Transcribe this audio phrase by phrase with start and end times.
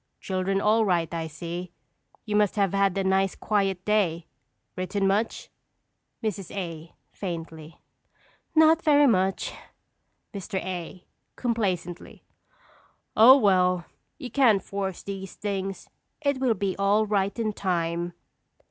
[0.19, 1.73] Children all right, I see.
[2.25, 4.25] You must have had a nice, quiet day.
[4.75, 5.51] Written much?
[6.23, 6.49] Mrs.
[6.55, 6.95] A.
[7.11, 7.77] (faintly).
[8.55, 9.53] Not very much.
[10.33, 10.55] Mr.
[10.59, 11.05] A.
[11.35, 12.23] (complacently).
[13.15, 13.85] Oh, well,
[14.17, 15.87] you can't force these things.
[16.21, 18.13] It will be all right in time.